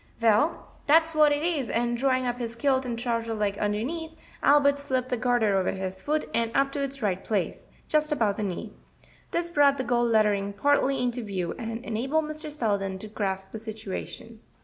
[0.19, 4.09] "Well, dat's what it is and drawing up his kilt and the trouser leg underneath,
[4.41, 8.37] Albert slipped the garter over his foot and up to its right place, just above
[8.37, 8.73] the knee.
[9.29, 12.51] This brought the gold lettering partly into view, and enabled Mr.
[12.51, 14.39] Selden to grasp the situation.